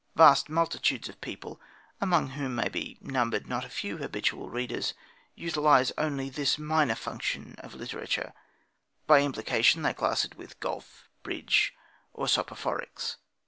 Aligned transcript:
Vast 0.15 0.49
multitudes 0.49 1.09
of 1.09 1.21
people 1.21 1.61
(among 2.01 2.29
whom 2.31 2.55
may 2.55 2.69
be 2.69 2.97
numbered 3.01 3.45
not 3.47 3.63
a 3.63 3.69
few 3.69 3.97
habitual 3.97 4.49
readers) 4.49 4.95
utilise 5.35 5.91
only 5.95 6.27
this 6.27 6.57
minor 6.57 6.95
function 6.95 7.53
of 7.59 7.75
literature; 7.75 8.33
by 9.05 9.19
implication 9.21 9.83
they 9.83 9.93
class 9.93 10.25
it 10.25 10.35
with 10.35 10.59
golf, 10.59 11.07
bridge, 11.21 11.75
or 12.13 12.25
soporifics. 12.25 13.17